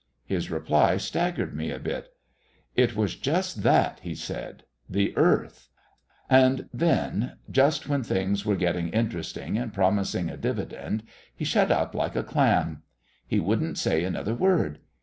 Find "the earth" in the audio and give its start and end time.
4.89-5.69